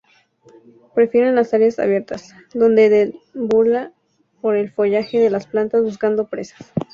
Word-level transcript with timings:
Prefieren 0.95 1.35
las 1.35 1.53
áreas 1.53 1.77
abiertas, 1.77 2.33
donde 2.55 2.89
deambula 3.33 3.93
por 4.41 4.55
el 4.57 4.71
follaje 4.71 5.19
de 5.19 5.29
las 5.29 5.45
plantas 5.45 5.83
buscando 5.83 6.25
presas. 6.27 6.73